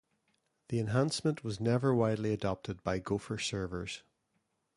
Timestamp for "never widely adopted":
1.59-2.81